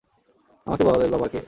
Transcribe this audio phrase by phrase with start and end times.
[0.67, 1.39] আমাকে বল এর বাবা কে!